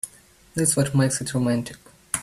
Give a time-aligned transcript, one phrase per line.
[0.55, 1.77] That's what makes it romantic.